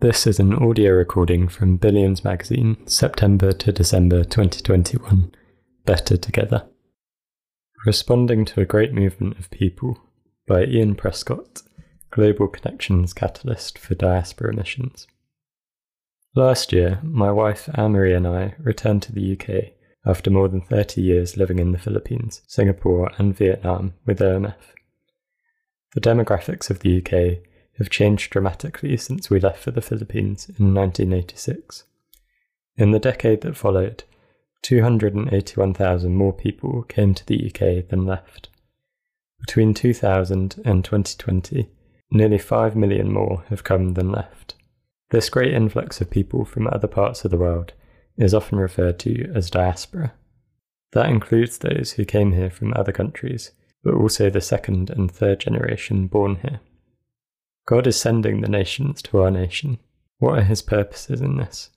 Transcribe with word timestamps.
This 0.00 0.26
is 0.26 0.40
an 0.40 0.54
audio 0.54 0.92
recording 0.92 1.46
from 1.46 1.76
Billions 1.76 2.24
Magazine, 2.24 2.78
September 2.86 3.52
to 3.52 3.70
December 3.70 4.24
2021. 4.24 5.34
Better 5.84 6.16
Together. 6.16 6.66
Responding 7.84 8.46
to 8.46 8.62
a 8.62 8.64
Great 8.64 8.94
Movement 8.94 9.38
of 9.38 9.50
People 9.50 10.00
by 10.48 10.64
Ian 10.64 10.94
Prescott, 10.94 11.60
Global 12.10 12.48
Connections 12.48 13.12
Catalyst 13.12 13.76
for 13.76 13.94
Diaspora 13.94 14.54
Missions. 14.54 15.06
Last 16.34 16.72
year, 16.72 16.98
my 17.02 17.30
wife 17.30 17.68
Anne-Marie 17.74 18.14
and 18.14 18.26
I 18.26 18.54
returned 18.58 19.02
to 19.02 19.12
the 19.12 19.32
UK 19.38 19.74
after 20.06 20.30
more 20.30 20.48
than 20.48 20.62
30 20.62 21.02
years 21.02 21.36
living 21.36 21.58
in 21.58 21.72
the 21.72 21.78
Philippines, 21.78 22.40
Singapore, 22.46 23.12
and 23.18 23.36
Vietnam 23.36 23.92
with 24.06 24.20
OMF. 24.20 24.54
The 25.92 26.00
demographics 26.00 26.70
of 26.70 26.78
the 26.78 27.02
UK 27.04 27.49
have 27.80 27.88
changed 27.88 28.30
dramatically 28.30 28.94
since 28.98 29.30
we 29.30 29.40
left 29.40 29.62
for 29.62 29.70
the 29.70 29.80
Philippines 29.80 30.50
in 30.58 30.74
1986. 30.74 31.84
In 32.76 32.90
the 32.90 32.98
decade 32.98 33.40
that 33.40 33.56
followed, 33.56 34.04
281,000 34.62 36.14
more 36.14 36.34
people 36.34 36.82
came 36.82 37.14
to 37.14 37.26
the 37.26 37.46
UK 37.46 37.88
than 37.88 38.04
left. 38.04 38.50
Between 39.40 39.72
2000 39.72 40.60
and 40.62 40.84
2020, 40.84 41.70
nearly 42.10 42.36
5 42.36 42.76
million 42.76 43.10
more 43.10 43.44
have 43.48 43.64
come 43.64 43.94
than 43.94 44.12
left. 44.12 44.56
This 45.08 45.30
great 45.30 45.54
influx 45.54 46.02
of 46.02 46.10
people 46.10 46.44
from 46.44 46.66
other 46.66 46.86
parts 46.86 47.24
of 47.24 47.30
the 47.30 47.38
world 47.38 47.72
is 48.18 48.34
often 48.34 48.58
referred 48.58 48.98
to 48.98 49.32
as 49.34 49.48
diaspora. 49.48 50.12
That 50.92 51.08
includes 51.08 51.56
those 51.56 51.92
who 51.92 52.04
came 52.04 52.32
here 52.32 52.50
from 52.50 52.74
other 52.76 52.92
countries, 52.92 53.52
but 53.82 53.94
also 53.94 54.28
the 54.28 54.42
second 54.42 54.90
and 54.90 55.10
third 55.10 55.40
generation 55.40 56.08
born 56.08 56.36
here. 56.42 56.60
God 57.70 57.86
is 57.86 57.96
sending 57.96 58.40
the 58.40 58.48
nations 58.48 59.00
to 59.02 59.18
our 59.18 59.30
nation. 59.30 59.78
What 60.18 60.36
are 60.36 60.42
his 60.42 60.60
purposes 60.60 61.20
in 61.20 61.36
this? 61.36 61.70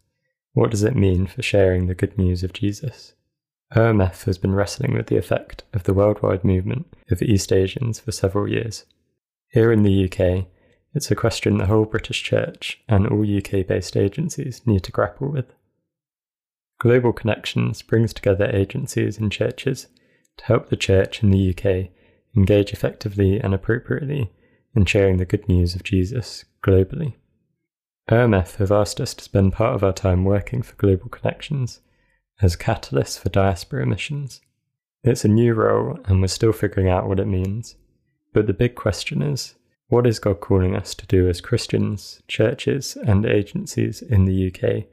What 0.53 0.71
does 0.71 0.81
it 0.81 0.95
mean 0.95 1.27
for 1.27 1.43
sharing 1.43 1.85
the 1.85 1.93
good 1.93 2.17
news 2.17 2.43
of 2.43 2.51
Jesus? 2.51 3.13
OMF 3.75 4.23
has 4.23 4.39
been 4.39 4.55
wrestling 4.55 4.95
with 4.95 5.05
the 5.05 5.17
effect 5.17 5.61
of 5.71 5.83
the 5.83 5.93
worldwide 5.93 6.43
movement 6.43 6.91
of 7.11 7.21
East 7.21 7.53
Asians 7.53 7.99
for 7.99 8.11
several 8.11 8.47
years. 8.47 8.85
Here 9.49 9.71
in 9.71 9.83
the 9.83 10.05
UK, 10.05 10.47
it's 10.95 11.11
a 11.11 11.15
question 11.15 11.59
the 11.59 11.67
whole 11.67 11.85
British 11.85 12.23
Church 12.23 12.81
and 12.89 13.05
all 13.05 13.21
UK 13.21 13.67
based 13.67 13.95
agencies 13.95 14.65
need 14.65 14.81
to 14.85 14.91
grapple 14.91 15.31
with. 15.31 15.53
Global 16.79 17.13
Connections 17.13 17.83
brings 17.83 18.15
together 18.15 18.49
agencies 18.51 19.19
and 19.19 19.31
churches 19.31 19.85
to 20.37 20.45
help 20.45 20.69
the 20.69 20.75
church 20.75 21.21
in 21.21 21.29
the 21.29 21.51
UK 21.51 21.91
engage 22.35 22.73
effectively 22.73 23.39
and 23.39 23.53
appropriately 23.53 24.31
in 24.75 24.85
sharing 24.85 25.17
the 25.17 25.25
good 25.25 25.47
news 25.47 25.75
of 25.75 25.83
Jesus 25.83 26.45
globally. 26.61 27.13
OMF 28.09 28.57
have 28.57 28.71
asked 28.71 28.99
us 28.99 29.13
to 29.13 29.23
spend 29.23 29.53
part 29.53 29.75
of 29.75 29.83
our 29.83 29.93
time 29.93 30.25
working 30.25 30.61
for 30.61 30.75
Global 30.75 31.07
Connections 31.09 31.79
as 32.41 32.55
catalysts 32.55 33.19
for 33.19 33.29
diaspora 33.29 33.85
missions. 33.85 34.41
It's 35.03 35.23
a 35.23 35.29
new 35.29 35.53
role 35.53 35.99
and 36.05 36.21
we're 36.21 36.27
still 36.27 36.51
figuring 36.51 36.89
out 36.89 37.07
what 37.07 37.19
it 37.19 37.27
means. 37.27 37.75
But 38.33 38.47
the 38.47 38.53
big 38.53 38.75
question 38.75 39.21
is 39.21 39.55
what 39.87 40.07
is 40.07 40.19
God 40.19 40.41
calling 40.41 40.75
us 40.75 40.95
to 40.95 41.05
do 41.05 41.29
as 41.29 41.39
Christians, 41.39 42.21
churches, 42.27 42.97
and 43.05 43.25
agencies 43.25 44.01
in 44.01 44.25
the 44.25 44.47
UK 44.47 44.85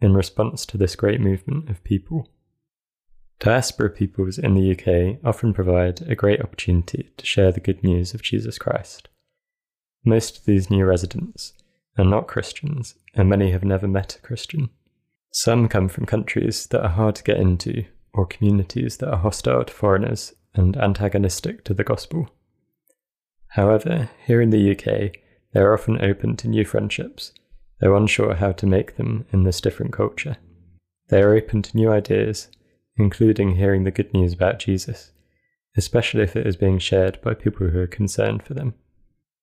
in 0.00 0.14
response 0.14 0.64
to 0.66 0.78
this 0.78 0.96
great 0.96 1.20
movement 1.20 1.68
of 1.68 1.84
people. 1.84 2.28
Diaspora 3.40 3.90
peoples 3.90 4.38
in 4.38 4.54
the 4.54 4.72
UK 4.72 5.20
often 5.24 5.52
provide 5.52 6.02
a 6.02 6.16
great 6.16 6.40
opportunity 6.40 7.10
to 7.16 7.26
share 7.26 7.52
the 7.52 7.60
good 7.60 7.84
news 7.84 8.14
of 8.14 8.22
Jesus 8.22 8.58
Christ. 8.58 9.08
Most 10.04 10.38
of 10.38 10.44
these 10.44 10.70
new 10.70 10.84
residents 10.84 11.52
are 11.96 12.04
not 12.04 12.28
Christians, 12.28 12.94
and 13.14 13.28
many 13.28 13.50
have 13.50 13.64
never 13.64 13.88
met 13.88 14.16
a 14.16 14.26
Christian. 14.26 14.70
Some 15.32 15.68
come 15.68 15.88
from 15.88 16.06
countries 16.06 16.66
that 16.68 16.82
are 16.82 16.90
hard 16.90 17.16
to 17.16 17.24
get 17.24 17.38
into, 17.38 17.84
or 18.12 18.26
communities 18.26 18.98
that 18.98 19.10
are 19.10 19.18
hostile 19.18 19.64
to 19.64 19.72
foreigners 19.72 20.34
and 20.54 20.76
antagonistic 20.76 21.64
to 21.64 21.74
the 21.74 21.84
gospel. 21.84 22.28
However, 23.48 24.10
here 24.26 24.40
in 24.40 24.50
the 24.50 24.70
UK, 24.72 25.16
they 25.52 25.60
are 25.60 25.74
often 25.74 26.02
open 26.02 26.36
to 26.36 26.48
new 26.48 26.64
friendships 26.64 27.32
though 27.80 27.96
unsure 27.96 28.34
how 28.34 28.52
to 28.52 28.66
make 28.66 28.96
them 28.96 29.24
in 29.32 29.44
this 29.44 29.60
different 29.60 29.92
culture. 29.92 30.36
They 31.08 31.22
are 31.22 31.34
open 31.34 31.62
to 31.62 31.76
new 31.76 31.90
ideas, 31.90 32.48
including 32.96 33.56
hearing 33.56 33.84
the 33.84 33.90
good 33.90 34.12
news 34.12 34.32
about 34.32 34.58
Jesus, 34.58 35.12
especially 35.76 36.22
if 36.22 36.36
it 36.36 36.46
is 36.46 36.56
being 36.56 36.78
shared 36.78 37.20
by 37.22 37.34
people 37.34 37.68
who 37.68 37.78
are 37.78 37.86
concerned 37.86 38.42
for 38.42 38.54
them. 38.54 38.74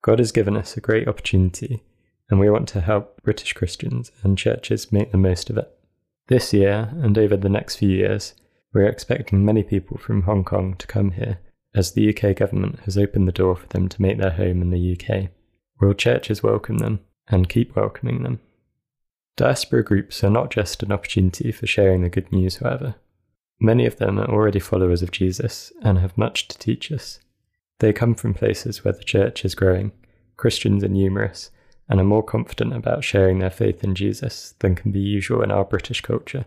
God 0.05 0.19
has 0.19 0.31
given 0.31 0.55
us 0.55 0.77
a 0.77 0.81
great 0.81 1.07
opportunity, 1.07 1.81
and 2.29 2.39
we 2.39 2.47
want 2.47 2.67
to 2.69 2.81
help 2.81 3.23
British 3.23 3.53
Christians 3.53 4.11
and 4.21 4.37
churches 4.37 4.91
make 4.91 5.11
the 5.11 5.17
most 5.17 5.49
of 5.49 5.57
it. 5.57 5.75
This 6.27 6.53
year, 6.53 6.91
and 7.01 7.17
over 7.17 7.35
the 7.35 7.49
next 7.49 7.77
few 7.77 7.89
years, 7.89 8.35
we 8.71 8.83
are 8.83 8.87
expecting 8.87 9.43
many 9.43 9.63
people 9.63 9.97
from 9.97 10.21
Hong 10.21 10.43
Kong 10.43 10.75
to 10.75 10.85
come 10.85 11.09
here, 11.09 11.39
as 11.73 11.93
the 11.93 12.07
UK 12.15 12.35
government 12.35 12.81
has 12.81 12.99
opened 12.99 13.27
the 13.27 13.31
door 13.31 13.55
for 13.55 13.65
them 13.69 13.89
to 13.89 13.99
make 13.99 14.19
their 14.19 14.29
home 14.29 14.61
in 14.61 14.69
the 14.69 14.93
UK. 14.93 15.31
Will 15.81 15.95
churches 15.95 16.43
welcome 16.43 16.77
them? 16.77 16.99
and 17.27 17.49
keep 17.49 17.75
welcoming 17.75 18.21
them. 18.21 18.39
Diaspora 19.35 19.83
groups 19.83 20.23
are 20.23 20.29
not 20.29 20.51
just 20.51 20.83
an 20.83 20.91
opportunity 20.91 21.51
for 21.51 21.65
sharing 21.65 22.03
the 22.03 22.09
good 22.09 22.31
news, 22.31 22.57
however. 22.57 22.93
Many 23.59 23.87
of 23.87 23.97
them 23.97 24.19
are 24.19 24.29
already 24.29 24.59
followers 24.59 25.01
of 25.01 25.09
Jesus 25.09 25.73
and 25.81 25.97
have 25.97 26.15
much 26.15 26.47
to 26.49 26.57
teach 26.59 26.91
us. 26.91 27.17
They 27.79 27.93
come 27.93 28.15
from 28.15 28.33
places 28.33 28.83
where 28.83 28.93
the 28.93 29.03
church 29.03 29.43
is 29.43 29.55
growing, 29.55 29.91
Christians 30.37 30.83
are 30.83 30.89
numerous, 30.89 31.51
and 31.89 31.99
are 31.99 32.05
more 32.05 32.23
confident 32.23 32.73
about 32.73 33.03
sharing 33.03 33.39
their 33.39 33.49
faith 33.49 33.83
in 33.83 33.95
Jesus 33.95 34.55
than 34.59 34.75
can 34.75 34.91
be 34.91 34.99
usual 34.99 35.41
in 35.41 35.51
our 35.51 35.65
British 35.65 36.01
culture. 36.01 36.45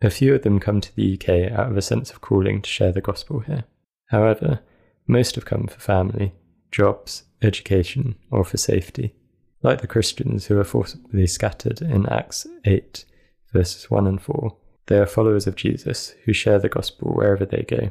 A 0.00 0.10
few 0.10 0.34
of 0.34 0.42
them 0.42 0.60
come 0.60 0.80
to 0.80 0.94
the 0.94 1.14
UK 1.14 1.52
out 1.52 1.70
of 1.70 1.76
a 1.76 1.82
sense 1.82 2.10
of 2.10 2.20
calling 2.20 2.62
to 2.62 2.70
share 2.70 2.92
the 2.92 3.00
gospel 3.00 3.40
here. 3.40 3.64
However, 4.06 4.60
most 5.06 5.34
have 5.34 5.44
come 5.44 5.66
for 5.66 5.80
family, 5.80 6.34
jobs, 6.70 7.24
education, 7.42 8.14
or 8.30 8.44
for 8.44 8.58
safety. 8.58 9.14
Like 9.62 9.80
the 9.80 9.88
Christians 9.88 10.46
who 10.46 10.58
are 10.60 10.64
forcibly 10.64 11.26
scattered 11.26 11.80
in 11.80 12.06
Acts 12.06 12.46
8, 12.64 13.04
verses 13.52 13.90
1 13.90 14.06
and 14.06 14.22
4, 14.22 14.56
they 14.86 14.98
are 14.98 15.06
followers 15.06 15.46
of 15.46 15.56
Jesus 15.56 16.14
who 16.24 16.32
share 16.32 16.60
the 16.60 16.68
gospel 16.68 17.12
wherever 17.12 17.44
they 17.44 17.62
go. 17.62 17.90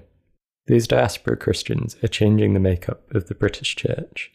These 0.68 0.88
diaspora 0.88 1.38
Christians 1.38 1.96
are 2.04 2.10
changing 2.10 2.54
the 2.54 2.60
makeup 2.60 3.10
of 3.12 3.28
the 3.28 3.36
British 3.36 3.76
church. 3.78 4.34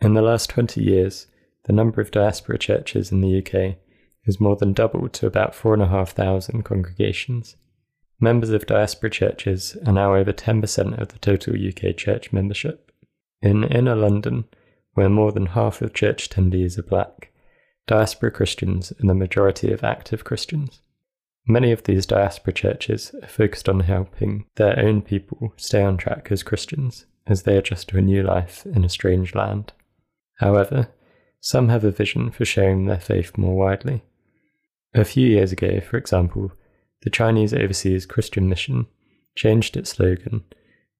In 0.00 0.14
the 0.14 0.22
last 0.22 0.50
20 0.50 0.82
years, 0.82 1.28
the 1.64 1.72
number 1.72 2.00
of 2.00 2.10
diaspora 2.10 2.58
churches 2.58 3.12
in 3.12 3.20
the 3.20 3.38
UK 3.38 3.76
has 4.26 4.40
more 4.40 4.56
than 4.56 4.72
doubled 4.72 5.12
to 5.14 5.26
about 5.26 5.54
4,500 5.54 6.64
congregations. 6.64 7.54
Members 8.18 8.50
of 8.50 8.66
diaspora 8.66 9.10
churches 9.10 9.76
are 9.86 9.92
now 9.92 10.16
over 10.16 10.32
10% 10.32 11.00
of 11.00 11.08
the 11.08 11.18
total 11.20 11.54
UK 11.54 11.96
church 11.96 12.32
membership. 12.32 12.90
In 13.40 13.62
inner 13.62 13.94
London, 13.94 14.46
where 14.94 15.08
more 15.08 15.30
than 15.30 15.46
half 15.46 15.80
of 15.80 15.94
church 15.94 16.28
attendees 16.28 16.76
are 16.76 16.82
black, 16.82 17.30
diaspora 17.86 18.32
Christians 18.32 18.90
are 18.90 19.06
the 19.06 19.14
majority 19.14 19.72
of 19.72 19.84
active 19.84 20.24
Christians. 20.24 20.80
Many 21.50 21.72
of 21.72 21.84
these 21.84 22.04
diaspora 22.04 22.52
churches 22.52 23.14
are 23.22 23.26
focused 23.26 23.70
on 23.70 23.80
helping 23.80 24.44
their 24.56 24.78
own 24.78 25.00
people 25.00 25.54
stay 25.56 25.82
on 25.82 25.96
track 25.96 26.28
as 26.30 26.42
Christians 26.42 27.06
as 27.26 27.44
they 27.44 27.56
adjust 27.56 27.88
to 27.88 27.96
a 27.96 28.02
new 28.02 28.22
life 28.22 28.66
in 28.66 28.84
a 28.84 28.88
strange 28.90 29.34
land. 29.34 29.72
However, 30.36 30.88
some 31.40 31.70
have 31.70 31.84
a 31.84 31.90
vision 31.90 32.30
for 32.30 32.44
sharing 32.44 32.84
their 32.84 33.00
faith 33.00 33.38
more 33.38 33.56
widely. 33.56 34.02
A 34.92 35.06
few 35.06 35.26
years 35.26 35.50
ago, 35.50 35.80
for 35.80 35.96
example, 35.96 36.52
the 37.00 37.10
Chinese 37.10 37.54
Overseas 37.54 38.04
Christian 38.04 38.46
Mission 38.50 38.86
changed 39.34 39.74
its 39.74 39.90
slogan 39.90 40.44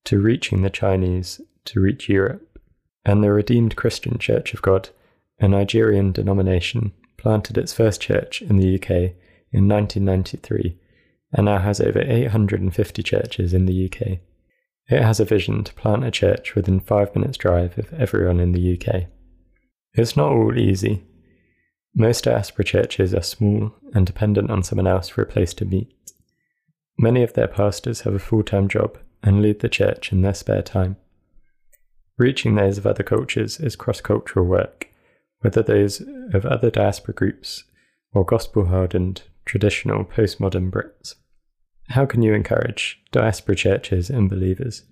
to 0.05 0.19
Reaching 0.19 0.63
the 0.63 0.71
Chinese 0.71 1.43
to 1.67 1.81
Reach 1.81 2.09
Europe 2.09 2.59
and 3.05 3.23
the 3.23 3.33
Redeemed 3.33 3.77
Christian 3.77 4.17
Church 4.19 4.55
of 4.55 4.63
God, 4.63 4.89
a 5.41 5.47
Nigerian 5.47 6.13
denomination, 6.13 6.93
planted 7.19 7.59
its 7.59 7.75
first 7.75 8.01
church 8.01 8.41
in 8.41 8.57
the 8.57 8.77
UK 8.77 9.15
in 9.53 9.69
1993 9.69 10.77
and 11.33 11.45
now 11.47 11.59
has 11.59 11.81
over 11.81 12.01
850 12.01 13.03
churches 13.03 13.53
in 13.53 13.67
the 13.67 13.85
UK. 13.87 14.19
It 14.89 15.03
has 15.03 15.21
a 15.21 15.25
vision 15.25 15.65
to 15.65 15.75
plant 15.75 16.05
a 16.05 16.11
church 16.11 16.55
within 16.55 16.81
five 16.81 17.15
minutes' 17.15 17.37
drive 17.37 17.79
of 17.79 17.93
everyone 17.93 18.41
in 18.41 18.53
the 18.53 18.75
UK. 18.75 19.05
It's 19.93 20.17
not 20.17 20.33
all 20.33 20.59
easy. 20.59 21.05
Most 21.95 22.25
diaspora 22.25 22.65
churches 22.65 23.15
are 23.15 23.23
small 23.23 23.75
and 23.95 24.07
dependent 24.07 24.51
on 24.51 24.63
someone 24.63 24.87
else 24.87 25.09
for 25.09 25.23
a 25.23 25.27
place 25.27 25.53
to 25.55 25.65
meet. 25.65 25.93
Many 26.99 27.23
of 27.23 27.35
their 27.35 27.49
pastors 27.49 28.03
have 28.03 28.15
a 28.15 28.19
full 28.19 28.43
time 28.43 28.69
job 28.69 28.99
and 29.23 29.43
lead 29.43 29.61
the 29.61 29.69
church 29.69 30.13
in 30.13 30.23
their 30.23 30.35
spare 30.35 30.63
time. 30.63 30.97
Reaching 32.17 32.55
those 32.55 32.79
of 32.79 32.87
other 32.87 33.03
cultures 33.03 33.61
is 33.61 33.77
cross 33.77 34.01
cultural 34.01 34.47
work, 34.47 34.89
whether 35.41 35.63
those 35.63 36.01
of 36.33 36.45
other 36.47 36.71
diaspora 36.71 37.15
groups 37.15 37.65
or 38.13 38.25
gospel 38.25 38.67
hardened, 38.67 39.23
traditional 39.49 40.05
postmodern 40.05 40.71
Brits. 40.71 41.17
How 41.89 42.07
can 42.07 42.23
you 42.23 42.35
encourage 42.35 43.01
diaspora 43.11 43.57
churches 43.57 44.11
and 44.11 44.31
believers? 44.31 44.85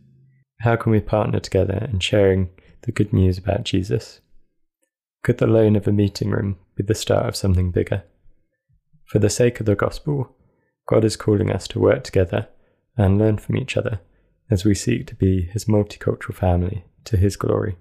How 0.60 0.74
can 0.74 0.90
we 0.90 1.00
partner 1.00 1.38
together 1.38 1.88
in 1.92 2.00
sharing 2.00 2.48
the 2.82 2.92
good 2.92 3.12
news 3.12 3.38
about 3.38 3.64
Jesus? 3.64 4.20
Could 5.22 5.38
the 5.38 5.46
loan 5.46 5.76
of 5.76 5.86
a 5.86 5.92
meeting 5.92 6.30
room 6.30 6.58
be 6.76 6.84
the 6.84 6.94
start 6.94 7.26
of 7.26 7.34
something 7.34 7.70
bigger. 7.70 8.04
For 9.06 9.18
the 9.18 9.30
sake 9.30 9.60
of 9.60 9.66
the 9.66 9.74
gospel, 9.74 10.36
God 10.86 11.04
is 11.04 11.16
calling 11.16 11.50
us 11.50 11.66
to 11.68 11.80
work 11.80 12.04
together 12.04 12.48
and 12.96 13.18
learn 13.18 13.38
from 13.38 13.56
each 13.56 13.76
other 13.76 14.00
as 14.50 14.64
we 14.64 14.74
seek 14.74 15.06
to 15.06 15.14
be 15.14 15.42
his 15.42 15.64
multicultural 15.64 16.34
family 16.34 16.84
to 17.04 17.16
his 17.16 17.36
glory. 17.36 17.76